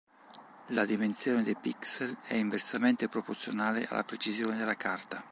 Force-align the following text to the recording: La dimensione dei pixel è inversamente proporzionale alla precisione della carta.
La 0.69 0.83
dimensione 0.83 1.43
dei 1.43 1.53
pixel 1.55 2.17
è 2.23 2.33
inversamente 2.33 3.07
proporzionale 3.07 3.85
alla 3.87 4.03
precisione 4.03 4.57
della 4.57 4.73
carta. 4.73 5.23